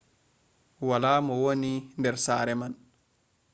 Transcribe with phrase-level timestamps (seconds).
[0.89, 2.73] wala mo wooni der sare man